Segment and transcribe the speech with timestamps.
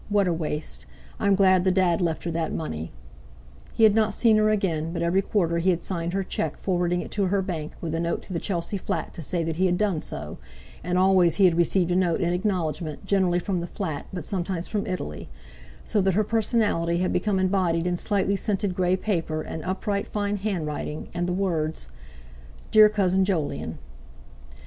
[0.09, 0.87] What a waste!
[1.19, 2.91] I'm glad the Dad left her that money."
[3.71, 7.01] He had not seen her again, but every quarter he had signed her cheque, forwarding
[7.01, 9.67] it to her bank, with a note to the Chelsea flat to say that he
[9.67, 10.39] had done so;
[10.83, 14.67] and always he had received a note in acknowledgment, generally from the flat, but sometimes
[14.67, 15.29] from Italy;
[15.85, 20.37] so that her personality had become embodied in slightly scented grey paper, an upright fine
[20.37, 21.89] handwriting, and the words,
[22.71, 23.77] "Dear Cousin Jolyon."